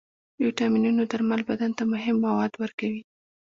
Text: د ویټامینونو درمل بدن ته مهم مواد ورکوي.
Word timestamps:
د 0.35 0.39
ویټامینونو 0.47 1.01
درمل 1.11 1.41
بدن 1.49 1.71
ته 1.77 1.83
مهم 1.93 2.15
مواد 2.25 2.51
ورکوي. 2.61 3.01